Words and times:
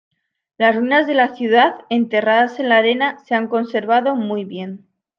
Las 0.57 0.75
ruinas 0.75 1.05
de 1.05 1.13
la 1.13 1.35
ciudad, 1.35 1.75
enterradas 1.91 2.59
en 2.59 2.69
la 2.69 2.77
arena, 2.79 3.19
se 3.23 3.35
han 3.35 3.47
conservado 3.47 4.15
muy 4.15 4.45
bien. 4.45 4.87